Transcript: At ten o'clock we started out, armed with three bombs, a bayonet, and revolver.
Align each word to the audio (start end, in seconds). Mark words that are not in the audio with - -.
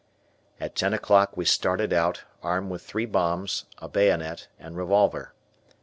At 0.59 0.73
ten 0.73 0.95
o'clock 0.95 1.37
we 1.37 1.45
started 1.45 1.93
out, 1.93 2.23
armed 2.41 2.71
with 2.71 2.81
three 2.81 3.05
bombs, 3.05 3.65
a 3.77 3.87
bayonet, 3.87 4.47
and 4.57 4.75
revolver. 4.75 5.35